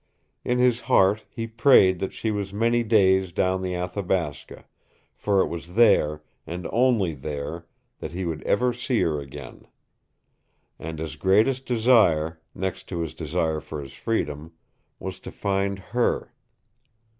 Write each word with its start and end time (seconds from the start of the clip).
In 0.43 0.57
his 0.57 0.79
heart 0.81 1.25
he 1.29 1.45
prayed 1.45 1.99
that 1.99 2.11
she 2.11 2.31
was 2.31 2.51
many 2.51 2.81
days 2.81 3.31
down 3.31 3.61
the 3.61 3.75
Athabasca, 3.75 4.65
for 5.13 5.41
it 5.41 5.45
was 5.45 5.75
there 5.75 6.23
and 6.47 6.67
only 6.73 7.13
there 7.13 7.67
that 7.99 8.11
he 8.11 8.25
would 8.25 8.41
ever 8.41 8.73
see 8.73 8.99
her 9.01 9.19
again. 9.19 9.67
And 10.79 10.97
his 10.97 11.17
greatest 11.17 11.67
desire, 11.67 12.41
next 12.55 12.85
to 12.89 12.99
his 13.01 13.13
desire 13.13 13.59
for 13.59 13.79
his 13.79 13.93
freedom, 13.93 14.53
was 14.99 15.19
to 15.19 15.29
find 15.29 15.77
her. 15.77 16.33